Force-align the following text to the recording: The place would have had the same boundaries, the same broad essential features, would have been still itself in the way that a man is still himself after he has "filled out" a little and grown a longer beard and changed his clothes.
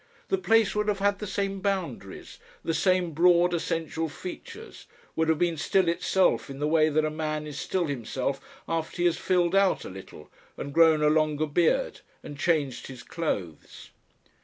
The 0.29 0.37
place 0.39 0.73
would 0.73 0.87
have 0.87 0.97
had 0.97 1.19
the 1.19 1.27
same 1.27 1.59
boundaries, 1.59 2.39
the 2.63 2.73
same 2.73 3.11
broad 3.11 3.53
essential 3.53 4.09
features, 4.09 4.87
would 5.15 5.29
have 5.29 5.37
been 5.37 5.57
still 5.57 5.87
itself 5.87 6.49
in 6.49 6.57
the 6.57 6.67
way 6.67 6.89
that 6.89 7.05
a 7.05 7.11
man 7.11 7.45
is 7.45 7.59
still 7.59 7.85
himself 7.85 8.41
after 8.67 8.97
he 8.97 9.05
has 9.05 9.17
"filled 9.19 9.53
out" 9.53 9.85
a 9.85 9.89
little 9.89 10.31
and 10.57 10.73
grown 10.73 11.03
a 11.03 11.07
longer 11.09 11.45
beard 11.45 11.99
and 12.23 12.35
changed 12.39 12.87
his 12.87 13.03
clothes. 13.03 13.91